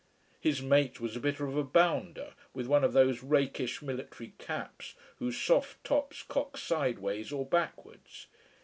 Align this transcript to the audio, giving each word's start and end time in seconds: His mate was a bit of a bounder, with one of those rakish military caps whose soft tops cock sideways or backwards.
His 0.39 0.63
mate 0.63 0.99
was 0.99 1.15
a 1.15 1.19
bit 1.19 1.39
of 1.39 1.55
a 1.55 1.63
bounder, 1.63 2.33
with 2.55 2.65
one 2.65 2.83
of 2.83 2.93
those 2.93 3.21
rakish 3.21 3.83
military 3.83 4.33
caps 4.39 4.95
whose 5.17 5.39
soft 5.39 5.83
tops 5.83 6.23
cock 6.23 6.57
sideways 6.57 7.31
or 7.31 7.45
backwards. 7.45 8.25